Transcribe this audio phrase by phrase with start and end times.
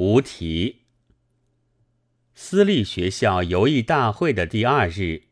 [0.00, 0.76] 无题。
[2.32, 5.24] 私立学校游艺大会的第二日，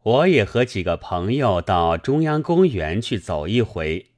[0.00, 4.12] 我也和几个朋友到中央公园去走一回。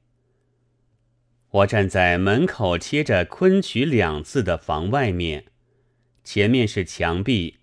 [1.49, 5.45] 我站在门口贴着“昆曲”两字的房外面，
[6.23, 7.55] 前面是墙壁，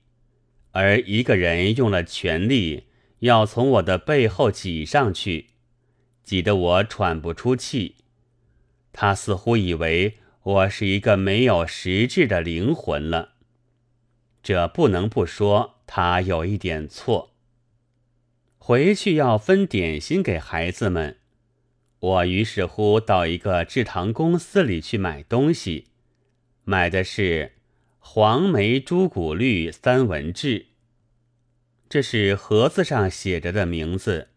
[0.73, 2.89] 而一个人用了全力
[3.21, 5.51] 要从我的背后挤上去，
[6.25, 7.95] 挤得我喘不出气。
[8.93, 10.17] 他似乎以为
[10.47, 13.33] 我是一个没有实质的灵魂了。
[14.45, 17.35] 这不能不说，他有一点错。
[18.57, 21.19] 回去要分点心给孩子们。
[21.99, 25.89] 我于是乎到一个制糖公司里去买东西，
[26.63, 27.57] 买的是
[27.99, 30.67] 黄梅猪骨绿三文治。
[31.89, 34.29] 这是盒子上写着的名字，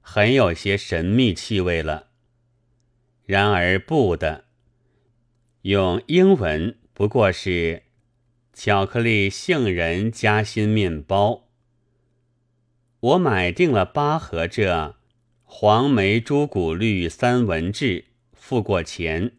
[0.00, 2.08] 很有些神秘气味了。
[3.24, 4.46] 然而不的，
[5.62, 7.84] 用英文不过是
[8.52, 11.48] 巧克力杏仁夹心面包。
[13.00, 14.96] 我买定了八盒这。
[15.44, 19.32] 黄梅猪骨绿三文治，付过钱，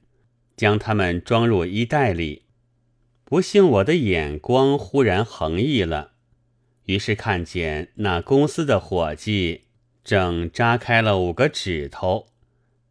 [0.55, 2.43] 将它们装入衣袋里。
[3.25, 6.11] 不幸我的眼光忽然横溢了，
[6.85, 9.63] 于是看见那公司的伙计
[10.03, 12.27] 正扎开了五个指头，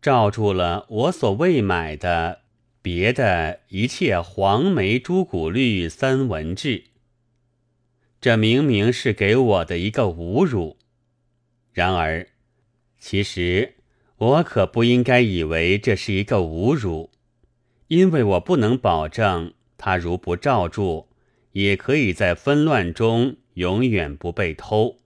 [0.03, 2.42] 罩住了我所未买的
[2.83, 6.85] 别的一切黄梅朱古绿三文治。
[8.21, 10.77] 这明明是给我的一个侮辱。
[11.73, 12.29] 然而。
[13.05, 13.75] 其实，
[14.17, 17.11] 我可不应该以为这是一个侮辱，
[17.89, 21.09] 因为我不能保证他如不罩住，
[21.51, 24.99] 也可以在纷乱中永远不被偷，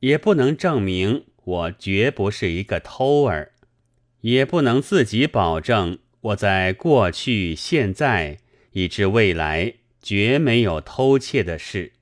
[0.00, 3.52] 也不能证明我绝不是一个偷儿，
[4.20, 8.38] 也不能自己保证我在过去、现在
[8.72, 11.92] 以至未来绝没有偷窃的事。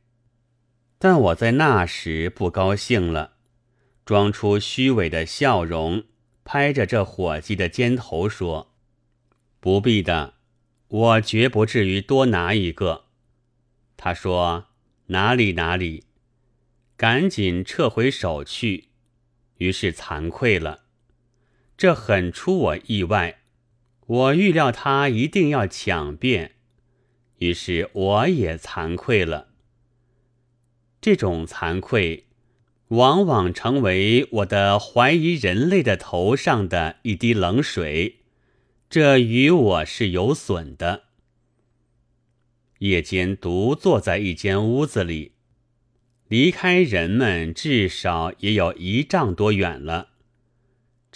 [0.98, 3.32] 但我在那时不高兴了。
[4.06, 6.04] 装出虚伪的笑容，
[6.44, 8.74] 拍着这伙计的肩头说
[9.60, 10.34] ：“不必的，
[10.88, 13.06] 我绝不至于多拿一个。”
[13.96, 14.66] 他说
[15.08, 16.04] ：“哪里哪里。”
[16.96, 18.88] 赶紧撤回手去。
[19.58, 20.84] 于是惭愧了，
[21.76, 23.40] 这很出我意外。
[24.06, 26.52] 我预料他一定要抢辩，
[27.38, 29.48] 于是我也惭愧了。
[31.00, 32.26] 这种惭愧。
[32.88, 38.20] 往往成为我的怀疑人类的头上的一滴冷水，
[38.90, 41.04] 这与我是有损的。
[42.80, 45.32] 夜间独坐在一间屋子里，
[46.28, 50.10] 离开人们至少也有一丈多远了，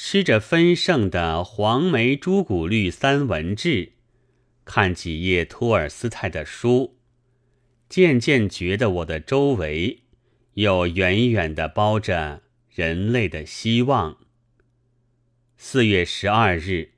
[0.00, 3.94] 吃着丰盛的黄梅朱古绿三文治，
[4.64, 6.97] 看几页托尔斯泰的书，
[7.88, 10.04] 渐渐觉得我的周围。
[10.54, 12.42] 又远远的包着
[12.72, 14.19] 人类的希望。
[15.56, 16.92] 四月十二日。